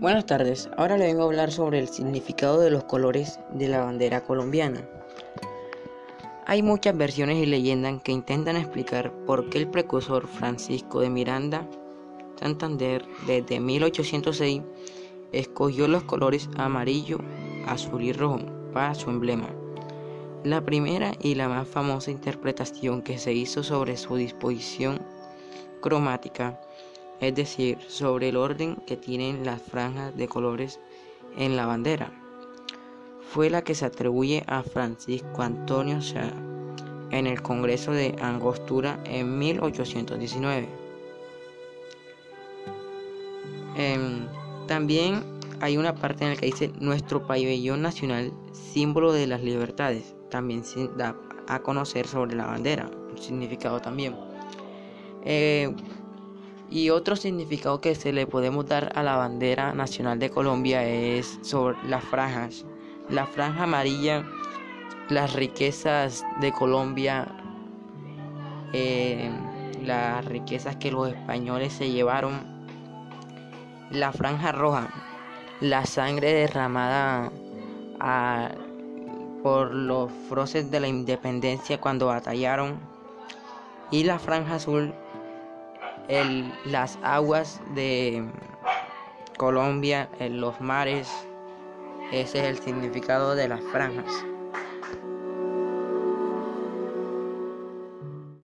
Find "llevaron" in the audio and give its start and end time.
71.90-72.58